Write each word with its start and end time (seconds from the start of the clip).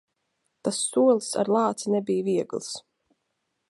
Tas 0.67 0.79
solis 0.93 1.29
ar 1.43 1.53
lāci 1.57 1.95
nebija 1.97 2.29
viegls. 2.31 2.75